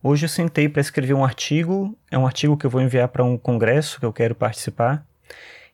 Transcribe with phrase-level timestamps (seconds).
[0.00, 3.24] Hoje eu sentei para escrever um artigo, é um artigo que eu vou enviar para
[3.24, 5.04] um congresso que eu quero participar,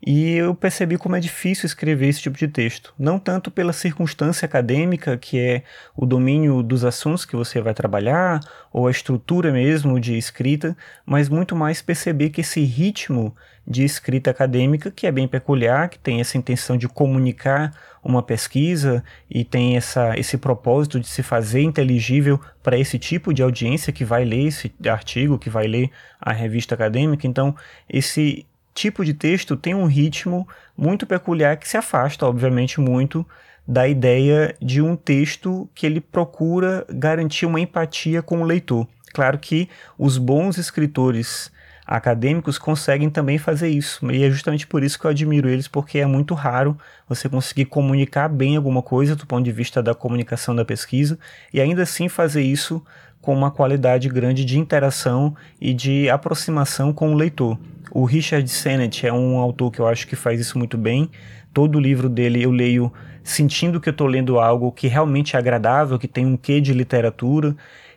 [0.07, 2.93] e eu percebi como é difícil escrever esse tipo de texto.
[2.99, 5.63] Não tanto pela circunstância acadêmica, que é
[5.97, 8.41] o domínio dos assuntos que você vai trabalhar,
[8.71, 13.35] ou a estrutura mesmo de escrita, mas muito mais perceber que esse ritmo
[13.67, 19.03] de escrita acadêmica, que é bem peculiar, que tem essa intenção de comunicar uma pesquisa
[19.31, 24.05] e tem essa, esse propósito de se fazer inteligível para esse tipo de audiência que
[24.05, 27.27] vai ler esse artigo, que vai ler a revista acadêmica.
[27.27, 27.57] Então,
[27.89, 30.47] esse tipo de texto tem um ritmo
[30.77, 33.27] muito peculiar que se afasta, obviamente, muito
[33.67, 38.87] da ideia de um texto que ele procura garantir uma empatia com o leitor.
[39.13, 41.51] Claro que os bons escritores
[41.87, 45.99] acadêmicos conseguem também fazer isso, e é justamente por isso que eu admiro eles, porque
[45.99, 50.57] é muito raro você conseguir comunicar bem alguma coisa do ponto de vista da comunicação
[50.57, 51.19] da pesquisa
[51.53, 52.83] e ainda assim fazer isso
[53.21, 57.59] com uma qualidade grande de interação e de aproximação com o leitor.
[57.91, 61.11] O Richard Sennett é um autor que eu acho que faz isso muito bem.
[61.53, 65.39] Todo o livro dele eu leio sentindo que eu estou lendo algo que realmente é
[65.39, 67.57] agradável, que tem um quê de literatura,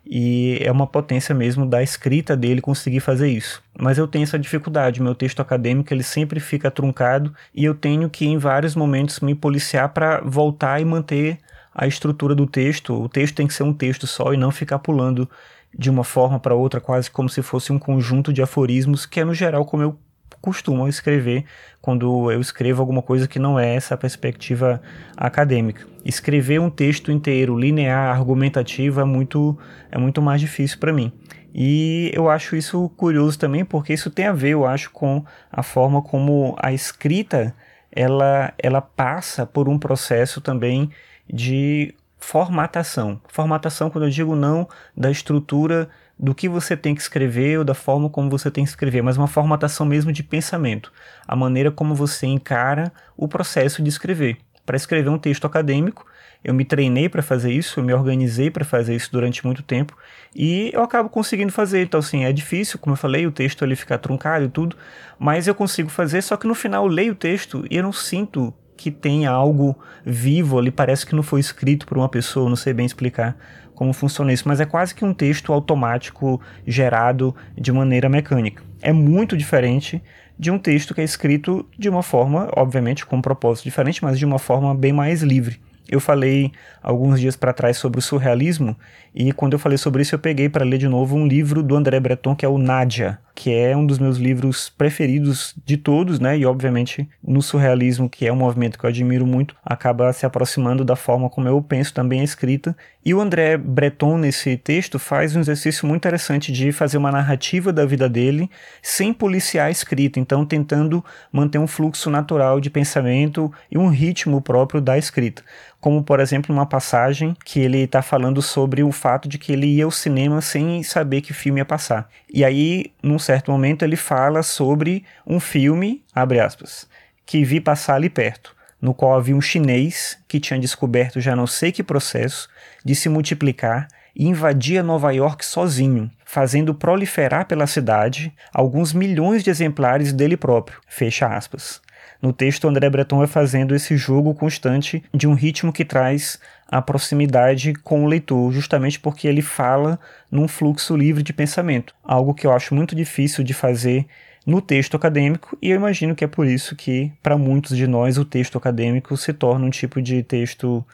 [0.09, 3.61] e é uma potência mesmo da escrita dele conseguir fazer isso.
[3.77, 8.09] Mas eu tenho essa dificuldade, meu texto acadêmico ele sempre fica truncado e eu tenho
[8.09, 11.39] que em vários momentos me policiar para voltar e manter
[11.75, 12.93] a estrutura do texto.
[12.93, 15.30] O texto tem que ser um texto só e não ficar pulando
[15.78, 19.25] de uma forma para outra, quase como se fosse um conjunto de aforismos, que é
[19.25, 20.00] no geral como eu
[20.42, 21.45] costumo escrever
[21.81, 24.81] quando eu escrevo alguma coisa que não é essa perspectiva
[25.16, 25.86] acadêmica.
[26.03, 29.58] Escrever um texto inteiro, linear, argumentativo, é muito,
[29.92, 31.11] é muito mais difícil para mim.
[31.53, 35.64] E eu acho isso curioso também, porque isso tem a ver, eu acho, com a
[35.64, 37.55] forma como a escrita
[37.92, 40.92] ela, ela passa por um processo também
[41.31, 41.95] de
[42.28, 43.22] formatação.
[43.30, 45.88] Formatação, quando eu digo não da estrutura
[46.20, 49.16] do que você tem que escrever ou da forma como você tem que escrever, mas
[49.16, 50.92] uma formatação mesmo de pensamento,
[51.25, 54.39] a maneira como você encara o processo de escrever.
[54.65, 56.05] Para escrever um texto acadêmico,
[56.43, 59.95] eu me treinei para fazer isso, eu me organizei para fazer isso durante muito tempo
[60.36, 61.83] e eu acabo conseguindo fazer.
[61.83, 64.76] Então, assim, é difícil, como eu falei, o texto ele fica truncado e tudo,
[65.17, 66.21] mas eu consigo fazer.
[66.21, 69.76] Só que no final eu leio o texto e eu não sinto que tem algo
[70.05, 73.36] vivo ali, parece que não foi escrito por uma pessoa, não sei bem explicar
[73.77, 78.64] como funciona isso, mas é quase que um texto automático gerado de maneira mecânica.
[78.82, 80.02] É muito diferente
[80.38, 84.17] de um texto que é escrito de uma forma, obviamente com um propósito diferente, mas
[84.17, 85.59] de uma forma bem mais livre.
[85.89, 86.52] Eu falei
[86.83, 88.75] alguns dias para trás sobre o surrealismo
[89.15, 91.75] e quando eu falei sobre isso eu peguei para ler de novo um livro do
[91.75, 96.20] André Breton que é o Nádia, que é um dos meus livros preferidos de todos,
[96.20, 96.37] né?
[96.37, 100.83] E obviamente no surrealismo, que é um movimento que eu admiro muito, acaba se aproximando
[100.83, 102.76] da forma como eu penso também a escrita.
[103.05, 107.71] E o André Breton nesse texto faz um exercício muito interessante de fazer uma narrativa
[107.71, 108.49] da vida dele
[108.81, 114.42] sem policiar a escrita, então tentando manter um fluxo natural de pensamento e um ritmo
[114.42, 115.43] próprio da escrita
[115.87, 119.67] como por exemplo uma passagem que ele está falando sobre o fato de que ele
[119.67, 122.09] ia ao cinema sem saber que filme ia passar.
[122.30, 126.89] E aí, num certo momento, ele fala sobre um filme, abre aspas,
[127.26, 131.47] que vi passar ali perto, no qual havia um chinês que tinha descoberto já não
[131.47, 132.50] sei que processo
[132.83, 139.50] de se multiplicar e invadia Nova York sozinho, fazendo proliferar pela cidade alguns milhões de
[139.50, 140.81] exemplares dele próprio.
[140.86, 141.81] Fecha aspas.
[142.22, 146.81] No texto, André Breton vai fazendo esse jogo constante de um ritmo que traz a
[146.81, 150.00] proximidade com o leitor, justamente porque ele fala
[150.30, 154.06] num fluxo livre de pensamento, algo que eu acho muito difícil de fazer
[154.45, 158.18] no texto acadêmico, e eu imagino que é por isso que, para muitos de nós,
[158.18, 160.86] o texto acadêmico se torna um tipo de texto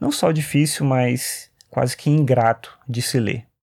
[0.00, 3.44] não só difícil, mas quase que ingrato de se ler.